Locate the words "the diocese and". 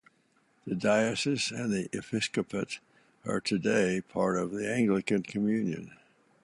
0.65-1.71